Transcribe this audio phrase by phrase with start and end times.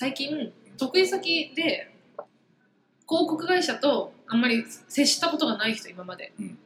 [0.00, 1.90] 最近得意先で
[3.06, 6.58] 広告会社とあんまり接したことがない人今まで、うん。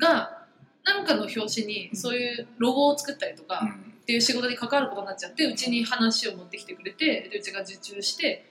[0.00, 0.46] が
[0.82, 3.92] なんかの表紙にそういうロゴを作ったりとか、うん。
[4.00, 8.46] っていう仕事に関わることになっちゃってうちに話を持ってきてくれてでうちが受注して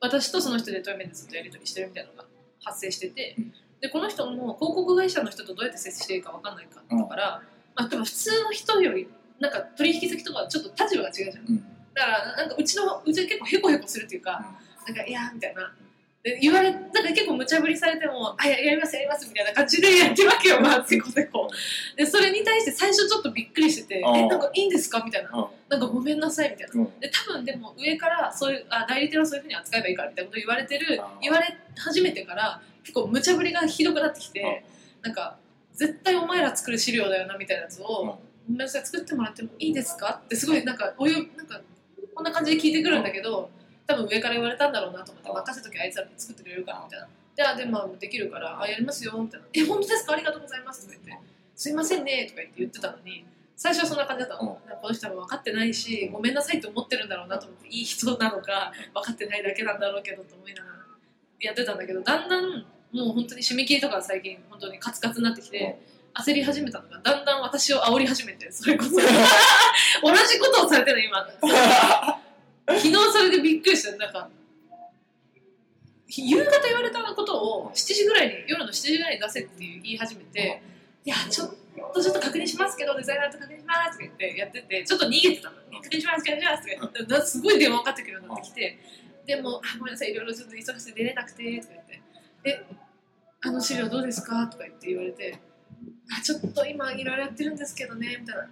[0.00, 2.24] 私とその人で対面でずっとやり取りしてるみたいなのが
[2.64, 3.52] 発生してて、うん。
[3.82, 7.42] でこの人も広告会社の人とどうやって接していいか分かんないかだから、
[7.74, 9.06] まあ、でも普通の人より
[9.38, 14.54] なんか取引先とかはちょっと立場が違うじゃんだからなんかうちのうちは結構ヘコヘコするっていうか、
[14.86, 15.74] なんかいやーみたいな。
[16.22, 21.48] で言われなんか結構無茶ぶりされても「あややりますやります」みたいな感じでやってるわけよまあせこせこ。
[21.96, 25.30] でそれに対して最初ちょっとびっくりしてて「あーえなんかいいんですか?」みたいな。
[25.32, 26.72] うん「なんかごめんなさい」みたいな。
[26.74, 26.98] うん。
[27.00, 34.64] で多分でも上からそういうあ代理店はそういうふうに扱えばいいからみたいなこと言われてる言われ始めてから結構無茶ぶりがひどくなってきて
[35.02, 35.38] なんか
[35.74, 38.18] 絶対お前ら作る資料だよなみたいなやつを「ご
[38.48, 41.60] めんなさい作ってもらってもいいですか?」ってすごいなんかおゆなんか
[42.16, 43.50] こんな感じで聞いてくるんだけど
[43.86, 47.08] 多分上から言われたんだろうなと思って任せときあいつらに作ってくれるからみたいな。
[47.36, 50.14] であでもできるからあやりますよみたいな「え本当ですか？
[50.14, 60.76] ありがとうございます」とか言って「すいませんね」とか言って言ってたのに最初はそんな感じだったの、この人は分かってないしごめんなさいと思ってるんだろうなと思っていい人なのか分かってないだけなんだろうけどと思いながら
[61.40, 65.78] やってたんだけどだんだんもう本当に締め切りとか最近本当にカツカツになってきて
[66.14, 68.90] 焦り始めたのがだんだん私を煽り始めてそれこそ
[70.02, 71.26] 同じことをされてる今。
[72.68, 73.96] 昨日それでびっくりした。
[73.96, 74.28] なんか
[76.08, 80.62] 夕方言われたことを7時ぐらいに夜の7時ぐらいに出せって言い始めて
[81.04, 81.54] 「いやちょっ
[81.92, 85.56] とちょっと確認しますけどデザイナーと確認します」とか言ってやっててちょっと逃げてたの。
[85.70, 87.12] に「確認します確認します」って。
[87.12, 88.78] なすごい電話かかってくるようになってきて
[89.26, 92.02] でもあ「ごめんなさいいろいろちょっと忙しくて出れなくて」とか言って
[92.48, 92.64] 「え
[93.42, 95.38] あの資料どうですか?」とか言って言われて
[96.16, 98.48] 「あちょっと今いろいろやってるんですけどね」みたいな。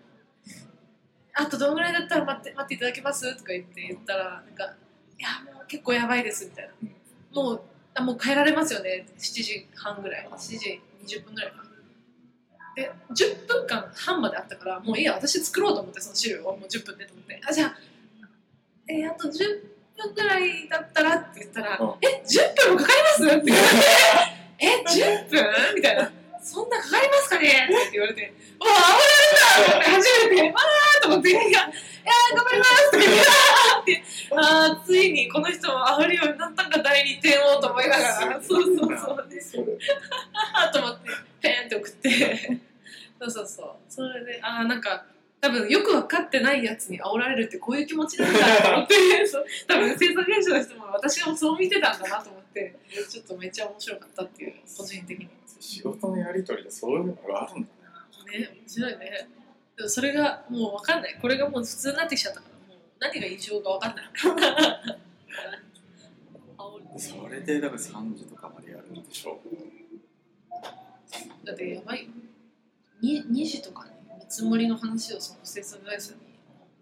[1.37, 3.37] あとどのぐらいだったら待って待っていただけます？
[3.37, 4.75] とか言って言ったらなんか
[5.19, 6.91] 「いやもう結構やばいです」みたいな
[7.33, 7.61] 「もう
[7.95, 10.29] あもう帰られますよね？7時半ぐらい。
[10.31, 11.65] 7時20分ぐらいかな。
[12.77, 17.41] で10分間半まであったからもういいや私作ろうと思ってその資料をもう10分でと思って。
[17.49, 17.77] あじゃあ
[18.89, 19.63] えーあと10
[19.97, 21.89] 分ぐらいだったらって言ったら「うん。
[22.01, 23.85] え10分もかかります?」って言われて
[24.59, 24.83] 「え
[25.27, 26.13] 10分?」みたいな
[26.45, 30.61] 「そんなかかりますかね?」って言われて「わあ危ない危ない!」初めて「わ
[30.99, 31.61] あ!」と思って「いやいや
[32.35, 33.05] 頑張ります!」とか
[33.87, 34.05] 言って
[34.37, 39.41] ああついにこの人も煽るようになったんか代理店をと思いながらそうそうそうで
[40.55, 41.11] あーと思って
[41.41, 42.61] ペンって送って
[43.21, 45.07] そうそうそうそれでああなんか
[45.41, 48.95] 多分よく分かってないやつに煽られるってこういう気持ちなんだと思って
[49.69, 52.75] 多分制作会社の人も私もそう見てたんだなと思って
[53.11, 55.29] ちょっとめっちゃ面白かったっていう個人的に
[55.65, 57.69] 仕事のやりとりでそういうのがあるんだ
[58.31, 58.39] ね。
[58.39, 59.29] ね面白いね。
[59.77, 61.19] でもそれがもう分かんない。
[61.21, 64.05] これがもう普通になってきちゃったからもう何が異常か分かんない
[66.97, 69.41] それでだから3時とかまでやるんでしょ
[71.45, 72.05] だってやばい。
[72.05, 72.11] よ
[73.03, 76.19] 2, 2時とかね見積もりの話をその制作会社に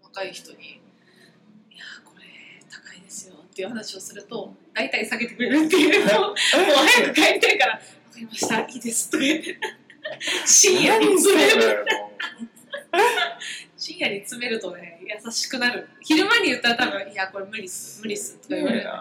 [0.03, 0.57] 若い人に
[1.71, 2.23] 「いやーこれ
[2.69, 6.05] 高いですよ」っていう話をすると大体下げてくれるっていう。
[6.19, 9.57] もう早く帰りたいから「分かりましたいいです」とか言って。
[10.45, 11.85] 深夜に詰める。
[13.77, 15.89] 深夜に詰めるとね優しくなる。
[16.01, 18.83] 昼間に言ったら多分「いやこれ無理っす無理っす」とか言われる。
[18.83, 18.99] いや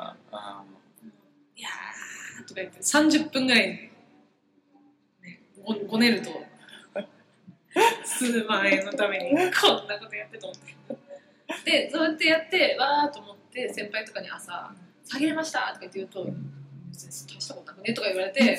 [2.40, 3.74] ーとか言って30分ぐらいに、
[5.22, 6.44] ね、ごごねると。
[8.04, 10.72] 数万円のためにこんなことやってと思って。
[11.64, 16.26] でそうやってやってわーと思って先輩とかに朝「下げれました」とか言って言うと
[16.90, 18.58] 「別に大したことなくね」とか言われて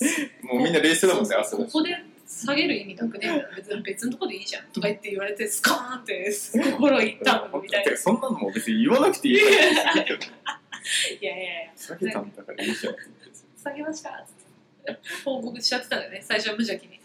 [0.42, 1.96] もうみんな冷静だもんね朝ここで
[2.26, 7.96] 下げる意味なくね別に別のとこでいいじゃんとか言って言われてスカーンって 心いったのみたいな。
[7.96, 12.96] そんなのも別に言わなくていいからいやいやいや下げたんだからいいじゃん
[13.56, 14.26] 下げましたっ
[14.84, 17.00] て報告しちゃってたんだよね最初は無邪気に。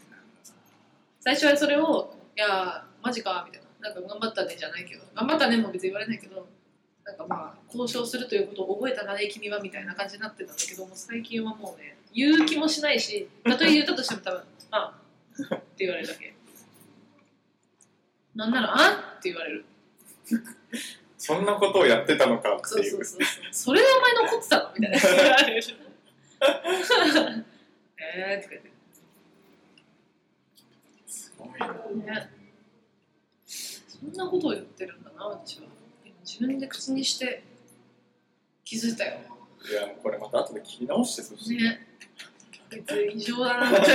[1.20, 5.06] 最初はそれを「いやーマジか」みたいな「なんか頑張ったね」じゃないけど。
[5.16, 6.48] 頑張ったねも別に言われないけど
[7.06, 14.42] なんかまあ交渉するということを覚えたらね君はみたいな感じになってたんだけども最近はもうね言う気もしないしたとえ言ったとしても多分
[14.72, 14.98] 「あ
[15.44, 16.34] って言われるだけ。
[18.34, 19.66] なんなら「あって言われる。
[21.18, 22.92] そんなことをやってたのかっていう。
[22.92, 23.48] そうそうそうそう。
[23.52, 24.98] それでお前残ってたのみたいな。
[24.98, 28.72] えーとか言って。
[31.08, 32.14] すごいな。
[32.14, 32.30] ね、
[33.46, 35.66] そんなことを言ってるんだな私は。
[36.06, 37.44] 今自分で口にして
[38.64, 39.20] 気づいたよ
[39.68, 41.88] いやこれまた後で聞き直してそしてね。
[43.14, 43.78] 異常だな。
[43.78, 43.88] って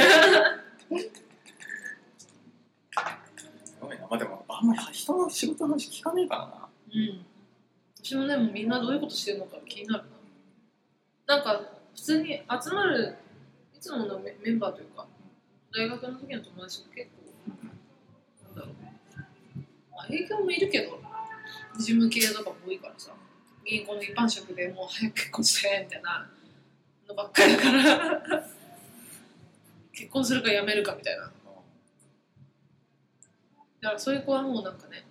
[3.64, 4.06] すごいな。
[4.08, 6.68] まあでもあんまり人の仕事の話聞かねえからな。
[6.92, 7.24] うん。
[8.02, 10.04] 私もねもうみんなどういうことしてるのか気になる
[11.26, 11.36] な。
[11.36, 11.60] なんか
[11.94, 13.16] 普通に集まる
[13.76, 15.06] いつものメメンバーというか
[15.72, 17.10] 大学の時の友達も結
[17.46, 17.50] 構
[18.46, 18.74] なんだろう。
[19.92, 20.98] まあ営業もいるけど
[21.78, 22.56] 事務系とかも
[23.70, 26.28] 銀行の一般職でもう早く結婚してみたいな
[27.08, 28.22] のばっかりだから
[29.94, 31.30] 結婚するか辞めるかみたいな。
[33.80, 35.04] だからそういう子はもうなんかね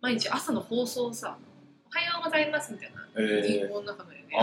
[0.00, 1.38] 毎日朝の放送をさ
[1.86, 4.34] 「おはようございます」みたいな銀え行の中のやって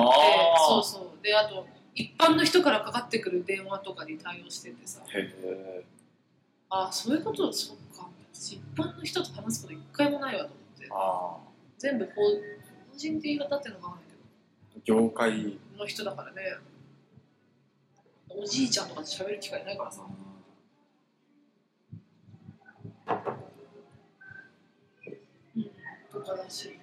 [0.67, 1.23] そうそう。
[1.23, 5.83] であと一般の人からかかってくる電話とかに対応しててさえ
[6.69, 8.07] ああそういうことそっか。
[8.31, 10.87] 私一般の人と話すこと一回もないわと思って。
[10.91, 11.37] あ
[11.79, 12.37] 全部法法
[12.99, 14.09] 人って言い方っていうのかわかんない
[14.83, 16.41] けあ業界どの人だからね。
[18.29, 20.03] おじいちゃんとかと喋る機会ないからさ。
[25.55, 25.63] うん。
[26.11, 26.77] とかだし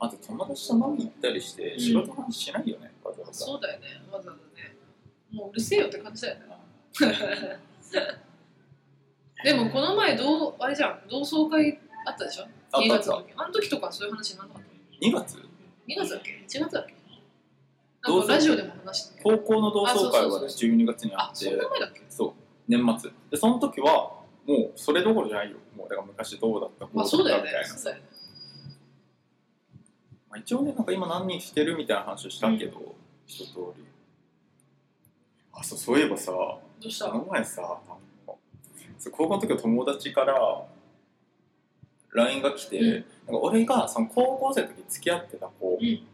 [0.00, 3.32] あと友達と飲み行ったりして仕事の話しないよね、わざわざ。
[3.32, 3.86] そうだよね。
[4.10, 4.76] わざわざね。
[5.32, 6.44] もううるせえよって感じだよね。
[9.44, 11.02] でもこの前どうあれじゃん。
[11.08, 14.50] 同窓会あったでしょ？2あの時とかそういう話になら
[15.08, 15.36] 2月
[15.86, 16.94] ？2月だっけ？1月だっけ？
[18.02, 21.58] なんかラジオでも話して高校の同窓会はねあそうそうそう12月にあって
[22.10, 22.32] そう
[22.68, 23.10] 年末。
[23.30, 25.56] でその時はもうそれどころじゃないよ。
[25.76, 27.68] もうだから昔どうだったこうまあだっそうだよねたみたいな。
[27.68, 28.02] そうだよね。
[30.30, 32.94] まあ、一応ねなんか今何人してるみたいな話をしたけど、
[33.26, 33.84] 一通り。
[35.52, 37.06] あそうそういえばさどうした？
[37.06, 37.78] この前さ
[39.12, 40.62] 高校の時の友達から
[42.14, 42.90] LINE が来て、うん。
[42.92, 43.04] なんか
[43.42, 46.06] 俺がその高校生の時付き合ってた子うん。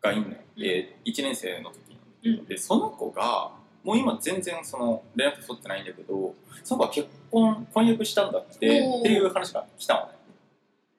[0.00, 0.62] がいんのよ、うん。
[0.62, 2.44] で1年生の時うん。
[2.46, 3.50] でその子が
[3.82, 10.12] もう今全然その連絡取ってないんだけどその子は結婚婚約したんだってっていう話が来たのね。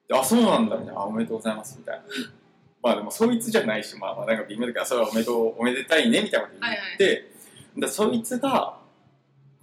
[0.08, 1.02] であそうなんだみたいな。
[1.02, 2.04] あおめでとうございますみたいな。
[2.84, 7.32] まあでもそいつじゃないしまあまあなんか微妙だけどあそれはおめでとうおめでたいねみたいなこと言って、
[7.78, 8.78] でそいつが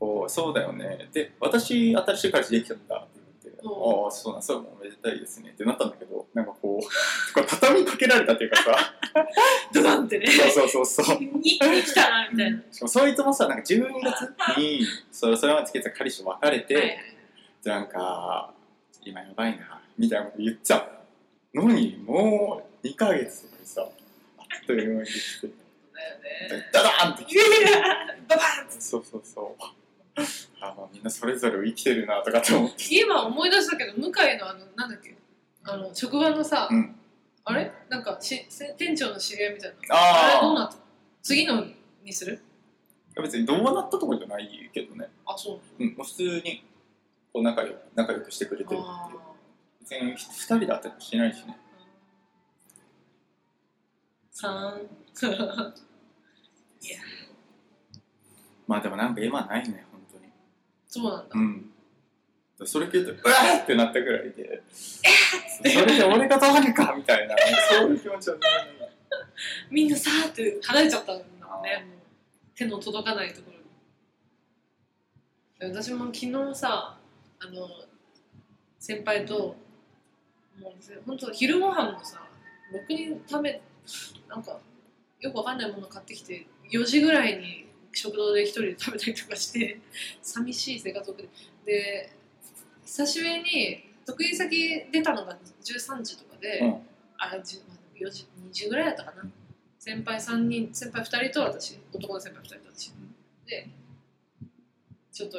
[0.00, 1.08] こうそうだよね。
[1.12, 3.21] で私新しい彼氏できたんだっ
[3.64, 5.50] ああそうなんそれもおめでたいですね。
[5.50, 8.94] ってなったんだけどなんかこうこう畳みかけられたっていうかさ。
[9.72, 10.26] ドカンってね。
[10.26, 11.18] そうそうそうそう。
[11.42, 12.62] 一気に来たなみたいな。
[12.70, 16.98] しかもそいつもさなんか12月にそれそれまで付き合ってた彼氏と別れて、はい
[17.64, 18.52] なんか
[19.04, 20.78] 今やばいなみたいなこと言っちゃ
[21.54, 21.58] う。
[21.58, 25.46] のにもう2ヶ月とかでさあっという間に来て。
[25.46, 26.18] だよ
[26.58, 26.70] ね。
[26.72, 27.40] ダダーンって来て
[28.28, 28.80] ババンって。
[28.80, 29.81] そうそうそう
[30.60, 32.76] あまあみんなそれぞれ生きてるなとかって思って。
[32.90, 35.16] 今思い出したけど向井のあのなんだっけ
[35.64, 36.96] あの職場のさ、うん。
[37.44, 37.72] あれ？
[37.88, 39.76] なんかしせ店長の知り合いみたいな。
[39.90, 40.76] あれどうあなった？
[41.22, 41.64] 次の
[42.04, 42.40] にする？
[43.16, 45.08] あ別にどうなったところじゃないけどね。
[45.26, 45.60] あそう。
[45.82, 46.64] うんもう普通に
[47.32, 49.20] こう仲良く仲良くしてくれてるっていう。
[49.20, 49.32] あ
[49.80, 50.16] 別に2
[50.58, 51.58] 人だったりしないしね。
[54.32, 54.80] 三
[58.66, 59.91] まあでもなんか今ないね本当に
[60.92, 61.70] そうなんだ、うん。
[62.66, 67.34] それ聞いて、うわーってなったぐらいで、それで俺がどうにかみたいな、
[67.70, 68.36] そういう気持ちは。
[69.70, 71.86] みんなさーって離れちゃったんだもんね。
[72.54, 73.50] 手の届かないとこ
[75.60, 75.74] ろに。
[75.74, 76.98] 私も昨日さ
[77.38, 77.68] あの
[78.78, 79.56] 先輩と
[80.60, 80.72] もう
[81.06, 82.20] 本当昼ご飯もさ
[82.70, 83.62] ろくに食べ
[84.28, 84.58] なんか
[85.20, 89.80] よくわかんないもの買ってきて4時ぐらいに食堂で一人で食べたりとかして
[90.22, 91.30] 寂しい生活を送って
[91.64, 92.12] で
[92.84, 96.74] 久しぶりに得意先出たのが13時とかで、うん。
[97.18, 99.30] あじまあ4時2時ぐらいだったかな。
[99.78, 102.92] 先輩3人先輩2人と私男の先輩2人と私。
[103.46, 103.68] で
[105.12, 105.38] ちょっと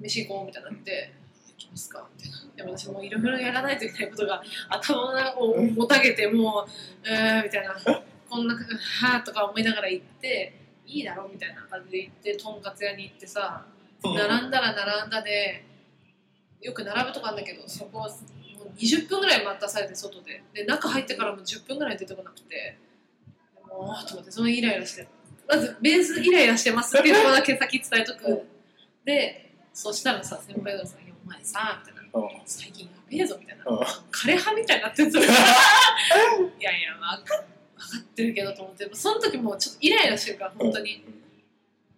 [0.00, 1.12] 飯行こうみたいになって
[1.58, 2.38] 行きますかみたいな。
[2.56, 7.74] でも私もいろいろやらないといけないことが頭をもたげてもうえーみたいな。
[8.30, 10.54] こんなはーとか思いながら行って
[10.92, 13.64] いいだろみたいな感じで行ってとんかつ屋に行ってさ
[14.04, 15.64] 並んだら並んだで
[16.60, 18.14] よく並ぶとこあるんだけどそこはも
[18.64, 20.42] う20分ぐらい待たされて外で。
[20.54, 22.78] で中入ってからも10分ぐらい出てこなくて。
[23.68, 25.08] もうと思ってそのイライラして
[25.48, 28.46] まずベースイライラしてますっていうところだけ先伝えとく。
[29.04, 32.20] でそしたらさ先輩がさ「いやお前さ」みたいな。
[32.20, 33.64] うん「最近やべえぞ」みたいな。
[33.66, 33.78] うん。
[33.78, 35.14] 枯葉みたいになってる い
[36.62, 37.44] やいや分か
[37.90, 41.04] 分かってるけどと思ってその時もうちょっとイライラしてるから本当に。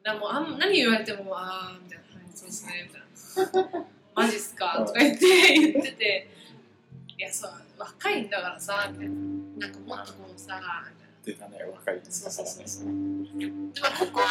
[0.02, 5.26] なもうあん何言われてもあーみたいな「はいそうですね」みたいな「マジっすか?」とか言って
[5.58, 6.28] 言ってて
[7.16, 9.14] 「いやそう若いんだからさ」みたいな
[9.66, 11.14] 「なんかもっとこうさ」みたいな。
[11.24, 12.86] 出たね、若いそうそうそうそう。
[12.88, 13.48] ね。
[13.80, 14.26] まあここは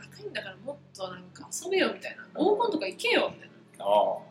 [0.00, 2.26] 若いんだからもっとなんか遊べよみたいな。
[2.32, 3.84] 合コンとか行けよみたいあ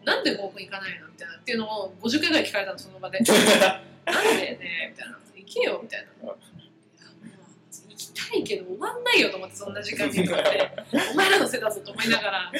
[0.03, 3.19] ななんで合コン行かないのみたいなっていうのを50回ぐらい聞かれたのその場で。
[3.21, 5.19] なんでねみたいな。
[5.35, 6.30] 行けよみたいな。
[8.57, 10.71] けど終わんないよと思ってそんな時間にとって
[11.13, 12.51] お前らのせいだぞと思いながら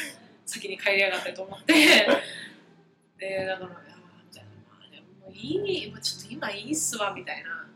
[0.46, 7.68] 先に帰りやがってと思ってでだからいやみたいなまあでもいい、まあ、ちょっと今いいっすわみたいな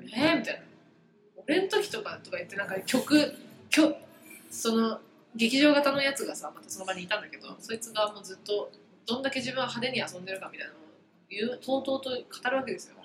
[0.00, 0.60] えー、みたいな
[1.36, 3.34] 俺の時とかとか言ってなんか曲
[3.70, 3.94] 曲
[4.50, 5.00] その
[5.34, 8.70] 劇場型のやつがさまたその場にいたんだけどそいつがもうずっと
[9.06, 10.82] どんだけ自分は派手に遊んでるかみたいなのを
[11.30, 12.97] 言うとうとうと語るわけですよ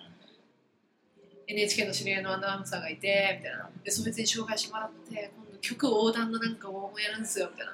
[1.47, 3.69] NHK の知り合いのアナウンサーがいてみたいな。
[3.83, 7.73] でそいつに紹介してもらって今度曲横断のなんかをやるんですよみたいな。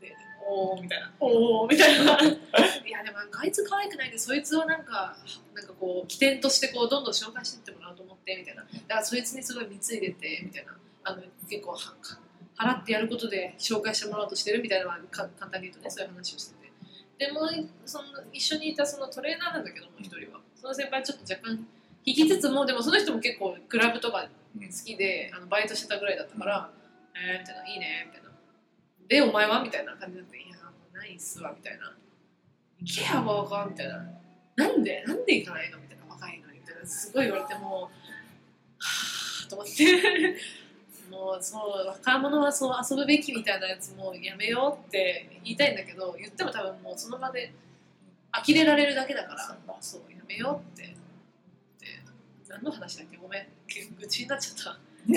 [0.00, 1.12] でおおみたいな。
[1.20, 2.18] おおみたいな。
[2.20, 5.16] いやでもなんかあいつ可愛くないでそいつをなんか
[5.54, 8.62] なんかこう起点としてこうどんどん紹介していってもらおうと思ってみたいな。
[8.62, 10.76] だからそいつにすごい貢いでてみたいな。
[11.04, 11.78] あの結構は
[12.56, 16.62] 払ってやることで紹介してもらおうとしてるみたいなのはか簡単に言うとねそういう話をしてて。
[17.18, 17.48] でも
[17.86, 20.40] その一緒にいたそのトレーナーなんだけども一人は。
[20.54, 21.66] その先輩ちょっと若干
[22.04, 26.70] 引きつつもでもその人も結構クラブとか好きであのバイトしてたぐらいだったから
[27.14, 28.30] 「えー」みたいな「いいね」みたいな
[29.08, 31.94] 「でお前は?」みたいな感じになって「いやもうないっすわ」みたいな
[32.80, 34.04] 「行けや若」みたいな
[34.56, 37.94] 「なんでなんで行かないの?」みたいな「若いのに」みたいなすごい言われてもう
[38.78, 40.36] はぁと思って。
[41.10, 47.52] もうそう若者はそう遊ぶべきみたいなやつもうやめようって言いたいんだけど言っても多分もうその場で
[48.32, 50.96] 呆れられるだけだからそうやめようって
[52.52, 53.16] 何の話だっけ？
[53.16, 53.46] ごめん。
[53.98, 54.78] 愚痴になっちゃった。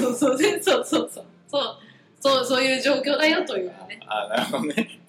[0.00, 0.62] そうそうそうそう。
[0.62, 1.10] そうそう
[1.48, 1.78] そう
[2.20, 4.00] そうそういう状況だよというね。
[4.06, 5.00] あなるほどね。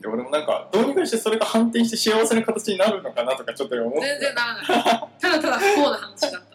[0.00, 4.66] で俺もなんかどうにかしてそれが反転して幸せな形になるのかなとかちょっと思って全然ならない
[5.20, 6.51] ただただ不幸な話だった